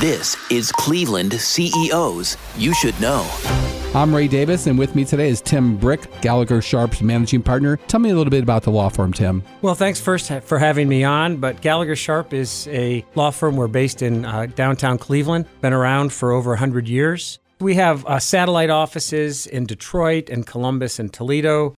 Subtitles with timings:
[0.00, 3.24] This is Cleveland CEOs You Should Know.
[3.94, 7.76] I'm Ray Davis, and with me today is Tim Brick, Gallagher Sharp's managing partner.
[7.86, 9.44] Tell me a little bit about the law firm, Tim.
[9.62, 11.36] Well, thanks first for having me on.
[11.36, 13.54] But Gallagher Sharp is a law firm.
[13.54, 17.38] We're based in uh, downtown Cleveland, been around for over 100 years.
[17.60, 21.76] We have uh, satellite offices in Detroit and Columbus and Toledo.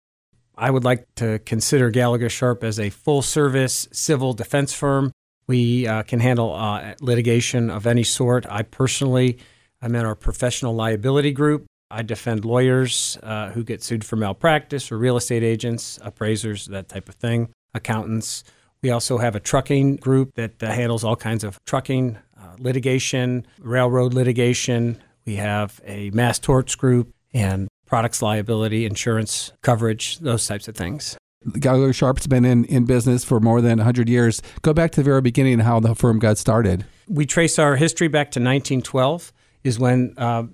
[0.57, 5.13] I would like to consider Gallagher Sharp as a full service civil defense firm.
[5.49, 8.47] We uh, can handle uh, litigation of any sort.
[8.49, 9.39] I personally,
[9.81, 11.67] I'm in our professional liability group.
[11.91, 16.89] I defend lawyers uh, who get sued for malpractice or real estate agents, appraisers, that
[16.89, 18.43] type of thing, accountants.
[18.83, 23.47] We also have a trucking group that uh, handles all kinds of trucking uh, litigation,
[23.61, 25.01] railroad litigation.
[25.25, 31.17] We have a mass torts group and products liability, insurance coverage, those types of things.
[31.55, 34.43] Gallagher Sharp's been in, in business for more than 100 years.
[34.63, 36.85] Go back to the very beginning of how the firm got started.
[37.09, 39.33] We trace our history back to 1912,
[39.65, 40.45] is when uh,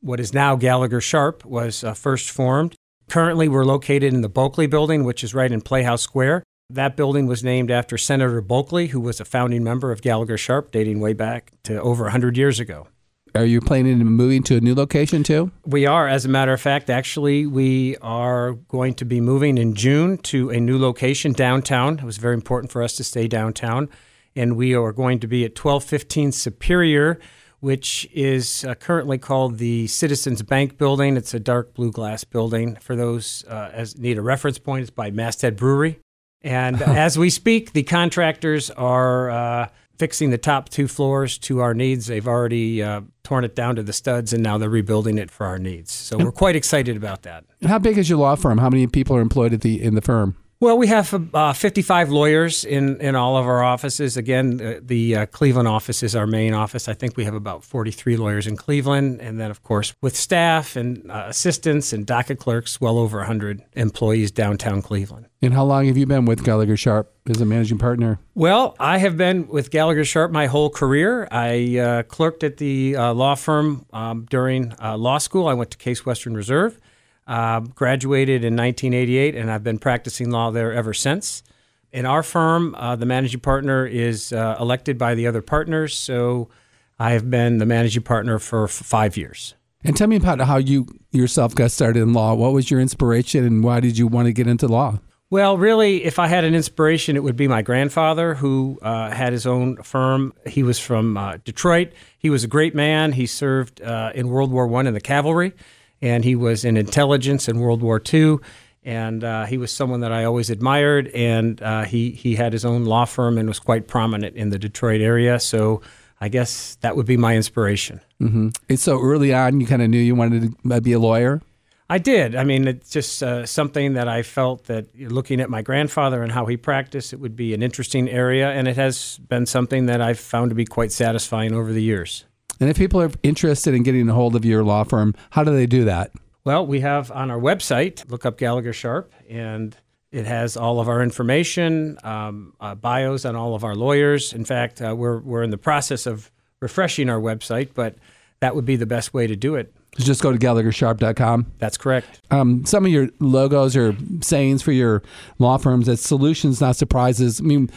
[0.00, 2.74] what is now Gallagher Sharp was uh, first formed.
[3.08, 6.42] Currently, we're located in the Bulkley building, which is right in Playhouse Square.
[6.70, 10.70] That building was named after Senator Bulkley, who was a founding member of Gallagher Sharp,
[10.70, 12.88] dating way back to over 100 years ago.
[13.36, 15.50] Are you planning on moving to a new location too?
[15.66, 16.06] We are.
[16.06, 20.50] As a matter of fact, actually, we are going to be moving in June to
[20.50, 21.98] a new location downtown.
[21.98, 23.88] It was very important for us to stay downtown.
[24.36, 27.18] And we are going to be at 1215 Superior
[27.64, 31.16] which is uh, currently called the Citizens Bank Building.
[31.16, 32.76] It's a dark blue glass building.
[32.76, 35.98] For those uh, as need a reference point, it's by Masthead Brewery.
[36.42, 39.68] And as we speak, the contractors are uh,
[39.98, 42.06] fixing the top two floors to our needs.
[42.06, 45.46] They've already uh, torn it down to the studs, and now they're rebuilding it for
[45.46, 45.92] our needs.
[45.92, 47.44] So we're quite excited about that.
[47.64, 48.58] How big is your law firm?
[48.58, 50.36] How many people are employed at the in the firm?
[50.60, 54.16] Well, we have uh, 55 lawyers in, in all of our offices.
[54.16, 56.88] Again, the, the uh, Cleveland office is our main office.
[56.88, 59.20] I think we have about 43 lawyers in Cleveland.
[59.20, 63.62] And then, of course, with staff and uh, assistants and docket clerks, well over 100
[63.74, 65.26] employees downtown Cleveland.
[65.42, 68.18] And how long have you been with Gallagher Sharp as a managing partner?
[68.34, 71.28] Well, I have been with Gallagher Sharp my whole career.
[71.30, 75.48] I uh, clerked at the uh, law firm um, during uh, law school.
[75.48, 76.80] I went to Case Western Reserve.
[77.26, 81.42] Uh, graduated in 1988, and I've been practicing law there ever since.
[81.90, 86.50] In our firm, uh, the managing partner is uh, elected by the other partners, so
[86.98, 89.54] I have been the managing partner for f- five years.
[89.84, 92.34] And tell me about how you yourself got started in law.
[92.34, 94.98] What was your inspiration, and why did you want to get into law?
[95.30, 99.32] Well, really, if I had an inspiration, it would be my grandfather who uh, had
[99.32, 100.34] his own firm.
[100.46, 101.92] He was from uh, Detroit.
[102.18, 103.12] He was a great man.
[103.12, 105.54] He served uh, in World War One in the cavalry
[106.02, 108.38] and he was in intelligence in World War II.
[108.86, 112.66] And uh, he was someone that I always admired, and uh, he he had his
[112.66, 115.40] own law firm and was quite prominent in the Detroit area.
[115.40, 115.80] So
[116.20, 118.00] I guess that would be my inspiration.
[118.20, 118.50] Mm-hmm.
[118.68, 121.40] And so early on, you kind of knew you wanted to be a lawyer.
[121.88, 122.34] I did.
[122.34, 126.32] I mean, it's just uh, something that I felt that looking at my grandfather and
[126.32, 130.00] how he practiced, it would be an interesting area, and it has been something that
[130.00, 132.24] I've found to be quite satisfying over the years.
[132.60, 135.52] And if people are interested in getting a hold of your law firm, how do
[135.52, 136.12] they do that?
[136.44, 139.76] Well, we have on our website, look up Gallagher Sharp, and
[140.12, 144.32] it has all of our information, um, uh, bios on all of our lawyers.
[144.32, 147.96] In fact, uh, we're, we're in the process of refreshing our website, but
[148.40, 149.74] that would be the best way to do it.
[149.98, 151.52] Just go to GallagherSharp.com.
[151.58, 152.20] That's correct.
[152.30, 155.02] Um, some of your logos or sayings for your
[155.38, 157.40] law firms, it's solutions, not surprises.
[157.40, 157.70] I mean,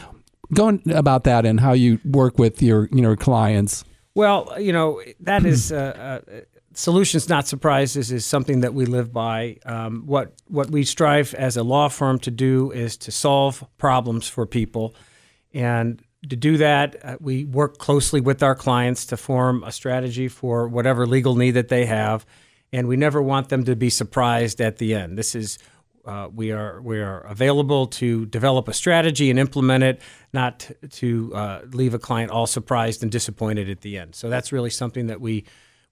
[0.52, 3.84] going about that and how you work with your you know clients.
[4.18, 6.40] Well, you know, that is uh, uh,
[6.74, 9.58] solutions, not surprises, is something that we live by.
[9.64, 14.28] Um, what what we strive as a law firm to do is to solve problems
[14.28, 14.96] for people,
[15.54, 20.26] and to do that, uh, we work closely with our clients to form a strategy
[20.26, 22.26] for whatever legal need that they have,
[22.72, 25.16] and we never want them to be surprised at the end.
[25.16, 25.60] This is
[26.08, 30.00] uh, we are we are available to develop a strategy and implement it,
[30.32, 34.14] not to uh, leave a client all surprised and disappointed at the end.
[34.14, 35.44] So that's really something that we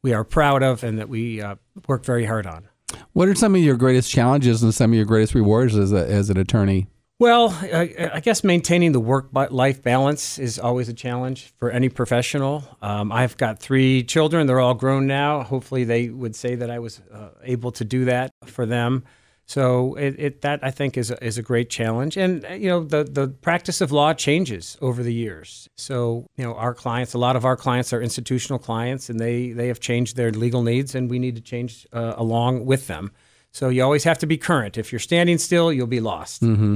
[0.02, 2.68] we are proud of and that we uh, work very hard on.
[3.12, 6.06] What are some of your greatest challenges and some of your greatest rewards as a,
[6.06, 6.86] as an attorney?
[7.19, 11.88] Well, I, I guess maintaining the work life balance is always a challenge for any
[11.88, 12.64] professional.
[12.82, 15.42] Um, I've got three children, they're all grown now.
[15.42, 19.04] Hopefully, they would say that I was uh, able to do that for them.
[19.48, 22.69] So it, it, that I think is a, is a great challenge, and uh, you
[22.69, 25.69] know the the practice of law changes over the years.
[25.76, 29.52] So you know our clients, a lot of our clients are institutional clients, and they
[29.52, 33.12] they have changed their legal needs, and we need to change uh, along with them.
[33.52, 34.76] So you always have to be current.
[34.76, 36.43] If you're standing still, you'll be lost.
[36.43, 36.75] Mm-hmm.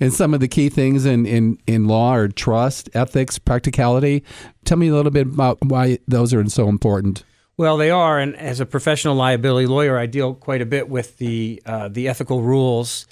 [0.00, 4.24] And some of the key things in, in, in law are trust, ethics, practicality.
[4.64, 7.24] Tell me a little bit about why those are so important.
[7.56, 11.18] Well, they are, and as a professional liability lawyer, I deal quite a bit with
[11.18, 13.06] the uh, the ethical rules,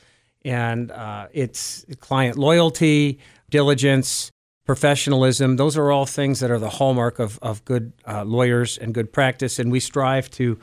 [0.44, 4.32] and uh, it's client loyalty, diligence,
[4.66, 5.56] professionalism.
[5.56, 9.12] Those are all things that are the hallmark of of good uh, lawyers and good
[9.12, 10.58] practice, and we strive to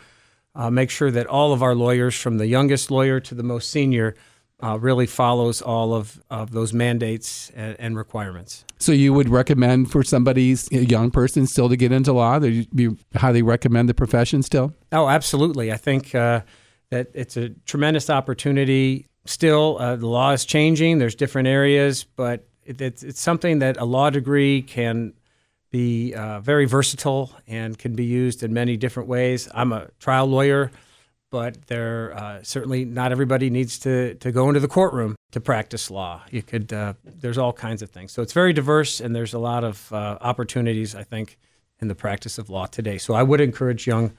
[0.55, 3.71] uh, make sure that all of our lawyers, from the youngest lawyer to the most
[3.71, 4.13] senior,
[4.61, 8.65] uh, really follows all of, of those mandates and, and, requirements.
[8.77, 12.39] So you would recommend for somebody, a young person, still to get into law?
[12.39, 14.73] That you highly recommend the profession still?
[14.91, 15.71] Oh, absolutely.
[15.71, 16.41] I think uh,
[16.89, 19.07] that it's a tremendous opportunity.
[19.25, 20.97] Still, uh, the law is changing.
[20.97, 25.13] There's different areas, but it, it's, it's something that a law degree can
[25.71, 29.47] be uh, very versatile and can be used in many different ways.
[29.53, 30.71] I'm a trial lawyer
[31.31, 35.91] but there uh, certainly not everybody needs to, to go into the courtroom to practice
[35.91, 36.21] law.
[36.31, 38.11] You could uh, there's all kinds of things.
[38.11, 41.37] So it's very diverse, and there's a lot of uh, opportunities I think
[41.81, 42.97] in the practice of law today.
[42.97, 44.13] So I would encourage young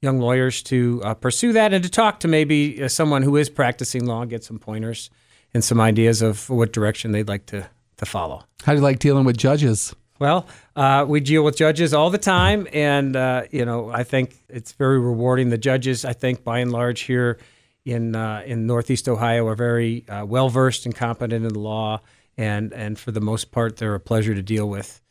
[0.00, 3.48] young lawyers to uh, pursue that and to talk to maybe uh, someone who is
[3.48, 5.10] practicing law, get some pointers
[5.54, 8.42] and some ideas of what direction they'd like to to follow.
[8.64, 9.94] How do you like dealing with judges?
[10.24, 14.42] Well, uh, we deal with judges all the time, and uh, you know, I think
[14.48, 15.50] it's very rewarding.
[15.50, 17.36] The judges, I think, by and large, here
[17.84, 22.00] in uh, in Northeast Ohio, are very uh, well versed and competent in the law,
[22.38, 25.02] and and for the most part, they're a pleasure to deal with.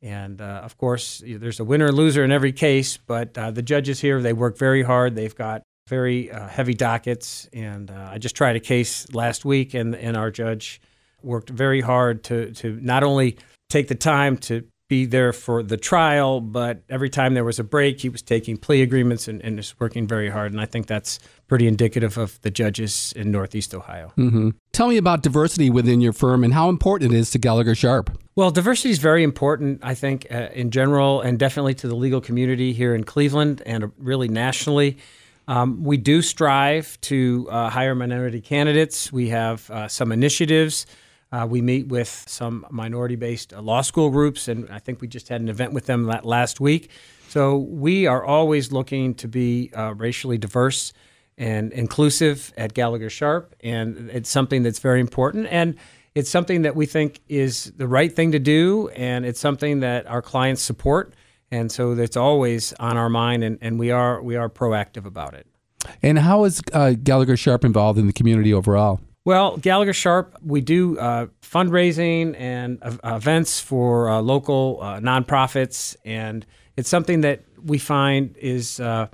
[0.00, 3.60] And uh, of course, there's a winner and loser in every case, but uh, the
[3.60, 5.14] judges here they work very hard.
[5.14, 10.16] They've got very heavy dockets, and I just tried a case last week, and and
[10.16, 10.80] our judge
[11.22, 13.36] worked very hard to to not only
[13.72, 17.64] take the time to be there for the trial, but every time there was a
[17.64, 20.52] break, he was taking plea agreements and, and was working very hard.
[20.52, 24.12] And I think that's pretty indicative of the judges in Northeast Ohio.
[24.18, 24.50] Mm-hmm.
[24.72, 28.10] Tell me about diversity within your firm and how important it is to Gallagher Sharp.
[28.36, 32.20] Well, diversity is very important, I think, uh, in general, and definitely to the legal
[32.20, 34.98] community here in Cleveland and really nationally.
[35.48, 39.10] Um, we do strive to uh, hire minority candidates.
[39.10, 40.84] We have uh, some initiatives
[41.32, 45.08] uh, we meet with some minority based uh, law school groups, and I think we
[45.08, 46.90] just had an event with them last week.
[47.28, 50.92] So we are always looking to be uh, racially diverse
[51.38, 55.48] and inclusive at Gallagher Sharp, and it's something that's very important.
[55.50, 55.76] And
[56.14, 60.06] it's something that we think is the right thing to do, and it's something that
[60.06, 61.14] our clients support.
[61.50, 65.32] And so that's always on our mind, and, and we are we are proactive about
[65.32, 65.46] it.
[66.02, 69.00] And how is uh, Gallagher Sharp involved in the community overall?
[69.24, 75.94] Well, Gallagher Sharp, we do uh, fundraising and uh, events for uh, local uh, nonprofits,
[76.04, 76.44] and
[76.76, 79.06] it's something that we find is uh,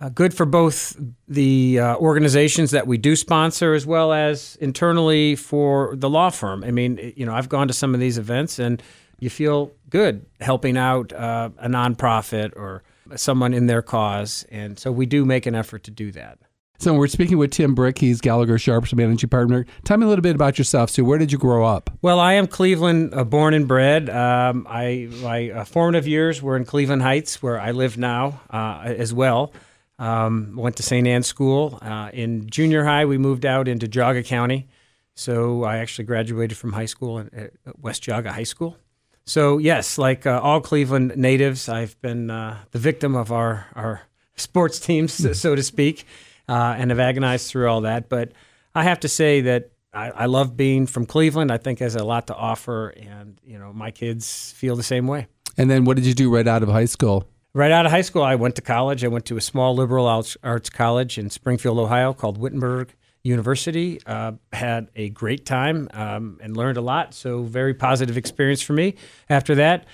[0.00, 0.96] uh, good for both
[1.28, 6.64] the organizations that we do sponsor as well as internally for the law firm.
[6.64, 8.82] I mean, you know, I've gone to some of these events, and
[9.18, 12.82] you feel good helping out a nonprofit or
[13.14, 16.38] someone in their cause, and so we do make an effort to do that.
[16.80, 17.98] So we're speaking with Tim Brick.
[17.98, 19.66] He's Gallagher Sharp's managing partner.
[19.84, 21.04] Tell me a little bit about yourself, Sue.
[21.04, 21.90] Where did you grow up?
[22.00, 24.08] Well, I am Cleveland uh, born and bred.
[24.08, 28.80] Um, I my uh, formative years were in Cleveland Heights, where I live now uh,
[28.82, 29.52] as well.
[29.98, 31.06] Um, went to St.
[31.06, 31.78] Anne's School.
[31.82, 34.66] Uh, in junior high, we moved out into Geauga County.
[35.14, 38.78] So I actually graduated from high school at West Geauga High School.
[39.26, 44.00] So yes, like uh, all Cleveland natives, I've been uh, the victim of our our
[44.34, 46.06] sports teams, so to speak
[46.50, 48.08] uh, and have agonized through all that.
[48.08, 48.32] But
[48.74, 51.52] I have to say that I, I, love being from Cleveland.
[51.52, 55.06] I think has a lot to offer, and you know my kids feel the same
[55.06, 55.28] way.
[55.56, 57.24] And then, what did you do right out of high school?
[57.52, 59.04] Right out of high school, I went to college.
[59.04, 60.06] I went to a small liberal
[60.42, 64.00] arts college in Springfield, Ohio, called Wittenberg University.
[64.06, 67.14] Uh, had a great time um, and learned a lot.
[67.14, 68.96] So, very positive experience for me.
[69.28, 69.86] After that,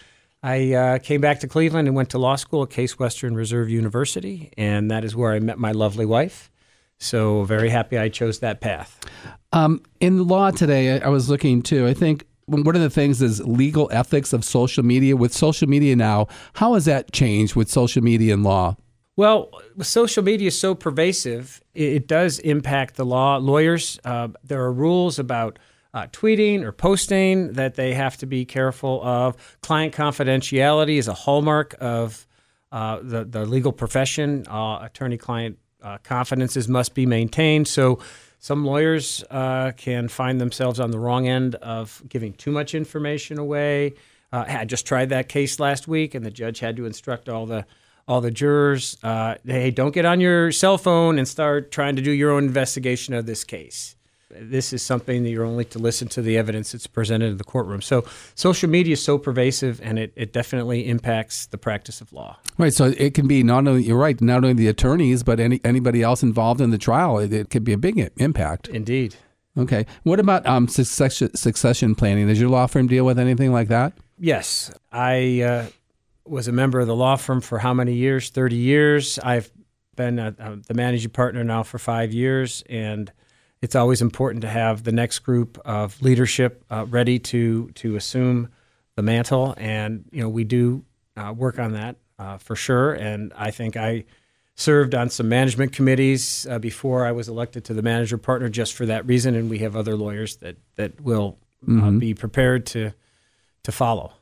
[0.47, 3.69] I uh, came back to Cleveland and went to law school at Case Western Reserve
[3.69, 6.53] University, and that is where I met my lovely wife.
[6.99, 9.01] So very happy I chose that path.
[9.53, 11.89] Um, in law today, I was looking too.
[11.89, 15.17] I think one of the things is legal ethics of social media.
[15.17, 18.77] With social media now, how has that changed with social media and law?
[19.17, 19.51] Well,
[19.83, 23.39] social media is so pervasive, it, does impact the law.
[23.39, 25.59] Lawyers, uh, there are rules about
[25.97, 29.35] uh, tweeting or posting that they have to be careful of.
[29.63, 32.27] Client confidentiality is a hallmark of
[32.71, 34.47] uh, the, the legal profession.
[34.47, 37.67] Uh, attorney client uh, confidences must be maintained.
[37.67, 37.99] So,
[38.39, 43.39] some lawyers uh, can find themselves on the wrong end of giving too much information
[43.39, 43.95] away.
[44.31, 47.47] Uh, I just tried that case last week, and the judge had to instruct all
[47.47, 47.65] the
[48.07, 52.13] all the jurors, hey, don't get on your cell phone and start trying to do
[52.13, 53.96] your own investigation of this case.
[54.29, 57.45] This is something that you're only to listen to the evidence that's presented in the
[57.45, 57.81] courtroom.
[57.81, 58.05] So,
[58.35, 62.37] social media is so pervasive, and it, it definitely impacts the practice of law.
[62.59, 62.73] Right.
[62.73, 66.03] So it can be not only you're right, not only the attorneys, but any anybody
[66.03, 67.19] else involved in the trial.
[67.19, 68.69] It, it could be a big impact.
[68.69, 69.15] Indeed.
[69.59, 69.87] Okay.
[70.03, 72.29] What about um, succession succession planning?
[72.29, 73.93] Does your law firm deal with anything like that?
[74.19, 75.67] Yes, I uh,
[76.25, 78.31] was a member of the law firm for how many years?
[78.31, 79.19] Thirty years.
[79.19, 79.51] I've
[79.95, 83.13] been a, a, the managing partner now for five years, and
[83.63, 88.49] it's always important to have the next group of leadership uh, ready to to assume
[88.95, 89.55] the mantle.
[89.57, 90.85] And you know, we do
[91.17, 92.93] uh, work on that uh, for sure.
[92.93, 94.05] And I think I
[94.55, 98.75] served on some management committees uh, before I was elected to the manager partner just
[98.75, 99.35] for that reason.
[99.35, 101.99] And we have other lawyers that that will uh, mm-hmm.
[101.99, 102.93] be prepared to
[103.63, 104.13] to follow.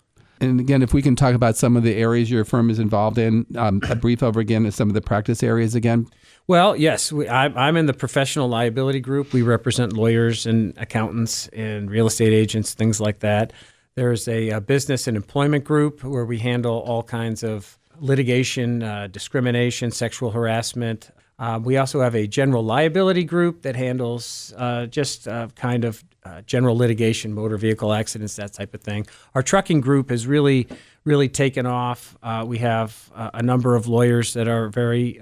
[0.45, 3.19] And again, if we can talk about some of the areas your firm is involved
[3.19, 6.07] in, um, a brief over again of some of the practice areas again.
[6.47, 9.33] Well, yes, we, I, am in the professional liability group.
[9.33, 13.53] We represent lawyers and accountants and real estate agents, things like that.
[13.95, 19.07] There's a, a business and employment group where we handle all kinds of litigation, uh,
[19.07, 21.11] discrimination, sexual harassment.
[21.39, 26.05] Uh, we also have a general liability group that handles uh, just uh, kind of
[26.25, 29.07] uh, general litigation, motor vehicle accidents, that type of thing.
[29.35, 30.69] Our trucking group has really,
[31.05, 32.17] really taken off.
[32.23, 35.21] Uh, we have a number of lawyers that are very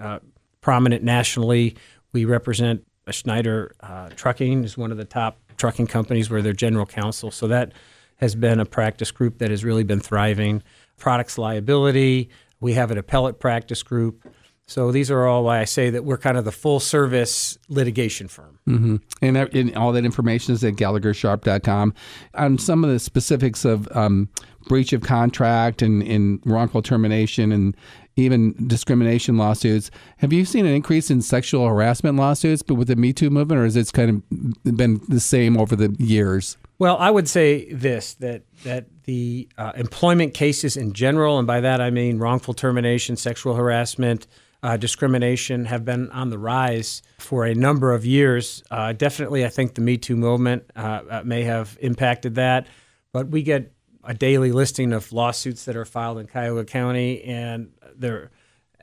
[0.60, 1.76] prominent nationally.
[2.12, 3.74] We represent Schneider
[4.14, 7.30] Trucking is one of the top trucking companies where they're general counsel.
[7.30, 7.72] So that
[8.16, 10.62] has been a practice group that has really been thriving.
[10.98, 14.24] Products liability, we have an appellate practice group.
[14.72, 18.26] So these are all why I say that we're kind of the full service litigation
[18.26, 18.58] firm.
[18.66, 18.96] Mm-hmm.
[19.20, 21.92] And, and, all that information is at GallagherSharp.com.
[22.36, 24.30] On some of the specifics of um,
[24.68, 27.76] breach of contract and, and wrongful termination and
[28.16, 32.96] even discrimination lawsuits, have you seen an increase in sexual harassment lawsuits but with the
[32.96, 34.22] Me Too movement, or has it kind
[34.64, 36.56] of been the same over the years?
[36.78, 41.60] Well, I would say this that that the uh, employment cases in general, and by
[41.60, 44.26] that I mean wrongful termination, sexual harassment,
[44.62, 48.62] uh, discrimination, have been on the rise for a number of years.
[48.70, 52.66] Uh, definitely, I think the Me Too movement uh, uh, may have impacted that,
[53.12, 53.72] but we get
[54.04, 58.30] a daily listing of lawsuits that are filed in Cuyahoga County, and there,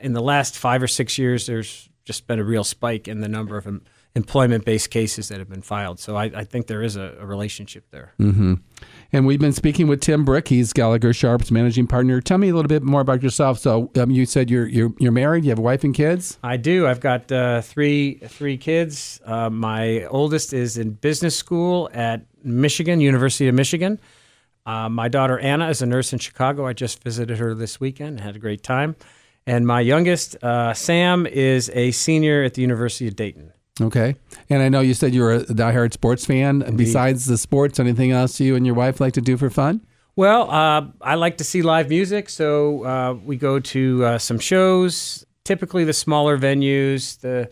[0.01, 3.29] in the last five or six years, there's just been a real spike in the
[3.29, 3.65] number of
[4.21, 5.99] employment based cases that have been filed.
[5.99, 8.13] So I, I think there is a, a relationship there.
[8.19, 8.55] Mm-hmm.
[9.11, 10.47] And we've been speaking with Tim Brick.
[10.47, 12.21] He's Gallagher Sharp's managing partner.
[12.21, 13.57] Tell me a little bit more about yourself.
[13.59, 15.43] So um, you said you're, you're you're married.
[15.45, 16.37] You have a wife and kids.
[16.43, 16.85] I do.
[16.85, 19.21] I've got uh, three three kids.
[19.25, 23.99] Uh, my oldest is in business school at Michigan University of Michigan.
[24.65, 26.67] Uh, my daughter Anna is a nurse in Chicago.
[26.67, 28.09] I just visited her this weekend.
[28.09, 28.95] And had a great time.
[29.47, 33.51] And my youngest uh, Sam is a senior at the University of Dayton.
[33.81, 34.15] Okay.
[34.49, 36.61] And I know you said you're a diehard sports fan.
[36.61, 36.77] Indeed.
[36.77, 39.81] Besides the sports, anything else you and your wife like to do for fun?
[40.15, 44.37] Well, uh, I like to see live music, so uh, we go to uh, some
[44.37, 45.25] shows.
[45.45, 47.49] Typically, the smaller venues, the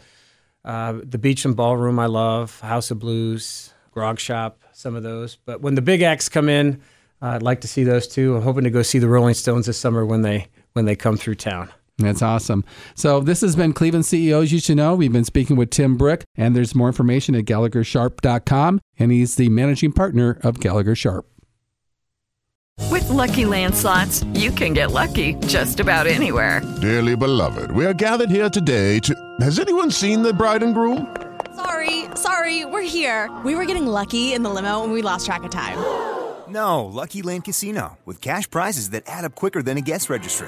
[0.65, 5.37] uh, the Beachland Ballroom, I love House of Blues, Grog Shop, some of those.
[5.37, 6.81] But when the big acts come in,
[7.21, 8.35] I'd like to see those too.
[8.35, 11.15] I'm hoping to go see the Rolling Stones this summer when they when they come
[11.15, 11.69] through town.
[11.97, 12.63] That's awesome.
[12.93, 14.93] So this has been Cleveland CEOs You Should Know.
[14.93, 19.49] We've been speaking with Tim Brick, and there's more information at GallagherSharp.com, and he's the
[19.49, 21.25] managing partner of Gallagher Sharp.
[22.91, 26.61] With Lucky Land slots, you can get lucky just about anywhere.
[26.81, 29.15] Dearly beloved, we are gathered here today to...
[29.41, 31.15] Has anyone seen the bride and groom?
[31.55, 33.35] Sorry, sorry, we're here.
[33.43, 35.79] We were getting lucky in the limo, and we lost track of time.
[36.47, 40.47] No, Lucky Land Casino, with cash prizes that add up quicker than a guest registry